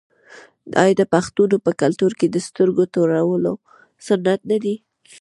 آیا 0.83 0.93
د 0.99 1.01
پښتنو 1.13 1.57
په 1.65 1.71
کلتور 1.81 2.11
کې 2.19 2.27
د 2.29 2.37
سترګو 2.47 2.83
تورول 2.93 3.45
سنت 4.07 4.39
نه 4.51 4.57
دي؟ 4.63 4.75